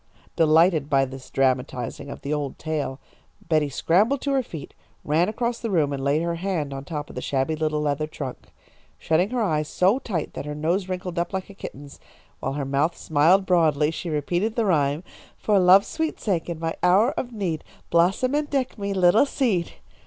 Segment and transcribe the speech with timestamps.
[0.35, 2.99] Delighted by this dramatising of the old tale,
[3.47, 7.09] Betty scrambled to her feet, ran across the room, and laid her hand on top
[7.11, 8.47] of the shabby little leather trunk.
[8.97, 11.99] Shutting her eyes so tight that her nose wrinkled up like a kitten's,
[12.39, 15.03] while her mouth smiled broadly, she repeated the rhyme:
[15.37, 19.73] "For love's sweet sake, in my hour of need, Blossom and deck me, little seed!"